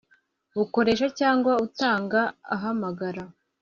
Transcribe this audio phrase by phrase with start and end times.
[0.55, 2.21] b ukoresha cyangwa utangaza
[2.55, 3.23] ahamagara